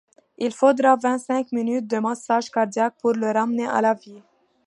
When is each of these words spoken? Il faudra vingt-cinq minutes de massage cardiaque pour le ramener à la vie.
Il 0.39 0.51
faudra 0.51 0.95
vingt-cinq 0.95 1.51
minutes 1.51 1.85
de 1.85 1.99
massage 1.99 2.49
cardiaque 2.49 2.95
pour 3.03 3.13
le 3.13 3.29
ramener 3.29 3.67
à 3.67 3.81
la 3.81 3.93
vie. 3.93 4.23